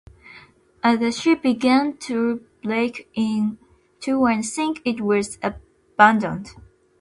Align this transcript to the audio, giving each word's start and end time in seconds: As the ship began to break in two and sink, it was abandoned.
As 0.83 0.97
the 0.97 1.11
ship 1.11 1.43
began 1.43 1.95
to 2.07 2.43
break 2.63 3.07
in 3.13 3.59
two 3.99 4.25
and 4.25 4.43
sink, 4.43 4.81
it 4.83 4.99
was 4.99 5.37
abandoned. 5.43 6.55